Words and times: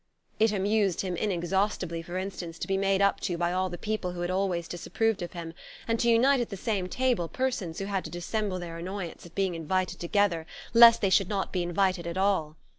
It 0.39 0.51
amused 0.51 1.01
him 1.01 1.15
inexhaustibly, 1.15 2.01
for 2.01 2.17
instance, 2.17 2.57
to 2.57 2.67
be 2.67 2.75
made 2.75 3.03
up 3.03 3.19
to 3.19 3.37
by 3.37 3.53
all 3.53 3.69
the 3.69 3.77
people 3.77 4.13
who 4.13 4.21
had 4.21 4.31
always 4.31 4.67
disapproved 4.67 5.21
of 5.21 5.33
him, 5.33 5.53
and 5.87 5.99
to 5.99 6.09
unite 6.09 6.39
at 6.39 6.49
the 6.49 6.57
same 6.57 6.87
table 6.89 7.27
persons 7.27 7.77
who 7.77 7.85
had 7.85 8.03
to 8.05 8.09
dissemble 8.09 8.57
their 8.57 8.79
annoyance 8.79 9.27
at 9.27 9.35
being 9.35 9.53
invited 9.53 9.99
together 9.99 10.47
lest 10.73 11.01
they 11.01 11.11
should 11.11 11.29
not 11.29 11.53
be 11.53 11.61
invited 11.61 12.07
at 12.07 12.17
all. 12.17 12.55